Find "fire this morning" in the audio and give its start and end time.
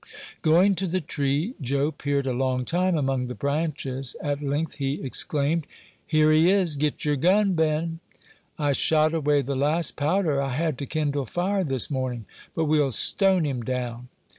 11.27-12.25